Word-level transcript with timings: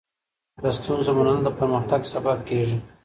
د 0.61 0.63
ستونزو 0.77 1.11
منل 1.17 1.37
د 1.43 1.47
پرمختګ 1.59 2.01
سبب 2.13 2.37
کېږي. 2.49 2.77